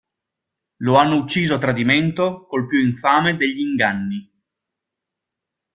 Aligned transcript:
Lo 0.77 0.95
hanno 0.97 1.15
ucciso 1.17 1.53
a 1.53 1.57
tradimento 1.59 2.47
col 2.47 2.65
più 2.65 2.79
infame 2.79 3.35
degli 3.37 3.59
inganni. 3.59 4.31